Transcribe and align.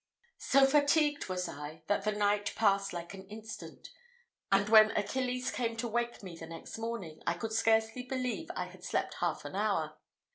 So 0.39 0.65
fatigued 0.65 1.29
was 1.29 1.47
I, 1.47 1.83
that 1.85 2.03
the 2.05 2.11
night 2.11 2.53
passed 2.55 2.91
like 2.91 3.13
an 3.13 3.27
instant; 3.27 3.89
and 4.51 4.67
when 4.67 4.89
Achilles 4.97 5.51
came 5.51 5.77
to 5.77 5.87
wake 5.87 6.23
me 6.23 6.35
the 6.35 6.47
next 6.47 6.79
morning, 6.79 7.21
I 7.27 7.35
could 7.35 7.53
scarcely 7.53 8.01
believe 8.01 8.49
I 8.55 8.65
had 8.65 8.83
slept 8.83 9.17
half 9.19 9.45
an 9.45 9.55
hour. 9.55 9.99